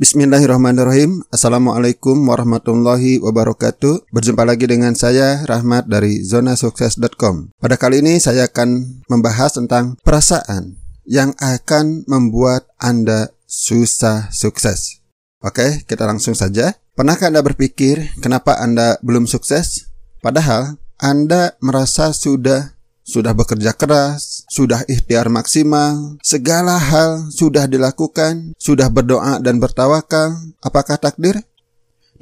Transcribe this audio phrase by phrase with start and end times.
[0.00, 1.28] Bismillahirrahmanirrahim.
[1.28, 4.08] Assalamualaikum warahmatullahi wabarakatuh.
[4.08, 10.80] Berjumpa lagi dengan saya Rahmat dari zonasukses.com Pada kali ini saya akan membahas tentang perasaan
[11.04, 15.04] Yang akan membuat Anda susah sukses.
[15.44, 16.80] Oke kita langsung saja.
[16.96, 19.84] Pernahkah Anda berpikir kenapa Anda belum sukses?
[20.24, 22.72] Padahal Anda merasa sudah
[23.10, 30.38] sudah bekerja keras, sudah ikhtiar maksimal, segala hal sudah dilakukan, sudah berdoa dan bertawakal.
[30.62, 31.42] Apakah takdir?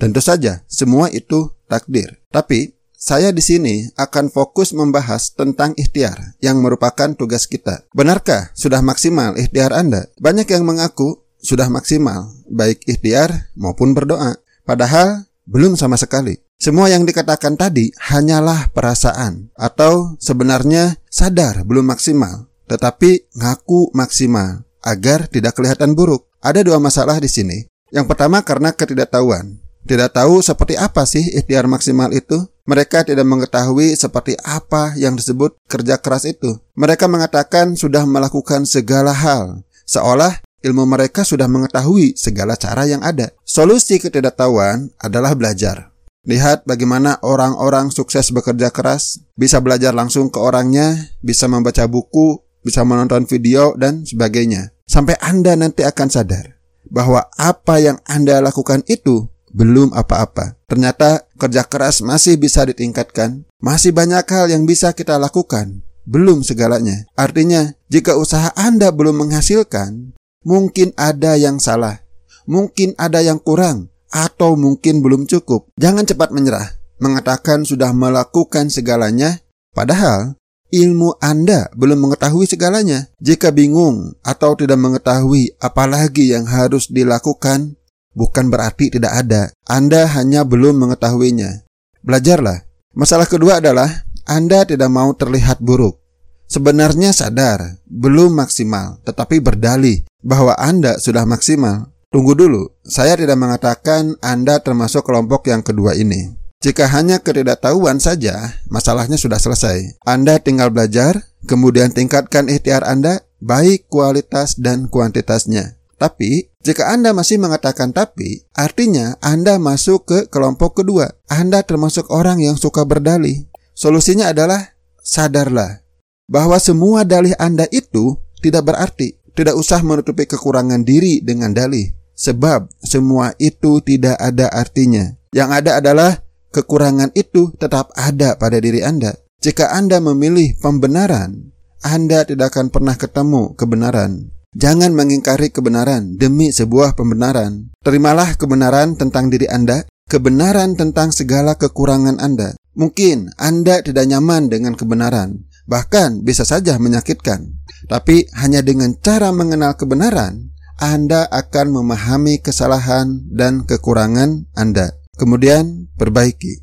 [0.00, 2.16] Tentu saja, semua itu takdir.
[2.32, 7.84] Tapi saya di sini akan fokus membahas tentang ikhtiar yang merupakan tugas kita.
[7.92, 10.08] Benarkah sudah maksimal ikhtiar Anda?
[10.18, 14.40] Banyak yang mengaku sudah maksimal, baik ikhtiar maupun berdoa.
[14.66, 16.47] Padahal belum sama sekali.
[16.58, 25.30] Semua yang dikatakan tadi hanyalah perasaan atau sebenarnya sadar belum maksimal, tetapi ngaku maksimal agar
[25.30, 26.26] tidak kelihatan buruk.
[26.42, 27.62] Ada dua masalah di sini.
[27.94, 29.62] Yang pertama karena ketidaktahuan.
[29.86, 32.50] Tidak tahu seperti apa sih ikhtiar maksimal itu.
[32.66, 36.58] Mereka tidak mengetahui seperti apa yang disebut kerja keras itu.
[36.74, 43.30] Mereka mengatakan sudah melakukan segala hal, seolah ilmu mereka sudah mengetahui segala cara yang ada.
[43.46, 45.94] Solusi ketidaktahuan adalah belajar.
[46.28, 52.84] Lihat bagaimana orang-orang sukses bekerja keras, bisa belajar langsung ke orangnya, bisa membaca buku, bisa
[52.84, 54.76] menonton video, dan sebagainya.
[54.84, 56.60] Sampai Anda nanti akan sadar
[56.92, 59.24] bahwa apa yang Anda lakukan itu
[59.56, 60.60] belum apa-apa.
[60.68, 67.08] Ternyata kerja keras masih bisa ditingkatkan, masih banyak hal yang bisa kita lakukan, belum segalanya.
[67.16, 70.12] Artinya, jika usaha Anda belum menghasilkan,
[70.44, 72.04] mungkin ada yang salah,
[72.44, 75.68] mungkin ada yang kurang, atau mungkin belum cukup.
[75.76, 79.40] Jangan cepat menyerah, mengatakan sudah melakukan segalanya,
[79.72, 83.08] padahal ilmu Anda belum mengetahui segalanya.
[83.20, 87.76] Jika bingung atau tidak mengetahui apalagi yang harus dilakukan,
[88.12, 89.42] bukan berarti tidak ada.
[89.64, 91.64] Anda hanya belum mengetahuinya.
[92.04, 92.64] Belajarlah.
[92.96, 96.00] Masalah kedua adalah Anda tidak mau terlihat buruk.
[96.48, 101.92] Sebenarnya sadar, belum maksimal, tetapi berdalih bahwa Anda sudah maksimal.
[102.08, 106.32] Tunggu dulu, saya tidak mengatakan Anda termasuk kelompok yang kedua ini.
[106.64, 110.00] Jika hanya ketidaktahuan saja, masalahnya sudah selesai.
[110.08, 115.76] Anda tinggal belajar, kemudian tingkatkan ikhtiar Anda, baik kualitas dan kuantitasnya.
[116.00, 121.12] Tapi, jika Anda masih mengatakan tapi, artinya Anda masuk ke kelompok kedua.
[121.28, 123.44] Anda termasuk orang yang suka berdalih.
[123.76, 124.74] Solusinya adalah
[125.04, 125.84] sadarlah
[126.24, 129.20] bahwa semua dalih Anda itu tidak berarti.
[129.38, 131.97] Tidak usah menutupi kekurangan diri dengan dalih.
[132.18, 135.14] Sebab semua itu tidak ada artinya.
[135.30, 136.12] Yang ada adalah
[136.50, 139.14] kekurangan itu tetap ada pada diri Anda.
[139.38, 144.34] Jika Anda memilih pembenaran, Anda tidak akan pernah ketemu kebenaran.
[144.58, 147.70] Jangan mengingkari kebenaran demi sebuah pembenaran.
[147.86, 152.58] Terimalah kebenaran tentang diri Anda, kebenaran tentang segala kekurangan Anda.
[152.74, 157.62] Mungkin Anda tidak nyaman dengan kebenaran, bahkan bisa saja menyakitkan.
[157.86, 160.47] Tapi hanya dengan cara mengenal kebenaran,
[160.78, 164.94] anda akan memahami kesalahan dan kekurangan Anda.
[165.18, 166.62] Kemudian perbaiki.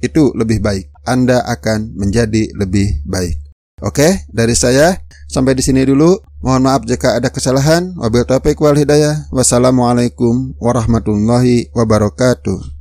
[0.00, 0.88] Itu lebih baik.
[1.04, 3.36] Anda akan menjadi lebih baik.
[3.84, 4.96] Oke, dari saya
[5.28, 6.16] sampai di sini dulu.
[6.40, 7.92] Mohon maaf jika ada kesalahan.
[8.00, 9.28] Wabil taufiq wal hidayah.
[9.28, 12.71] Wassalamualaikum warahmatullahi wabarakatuh.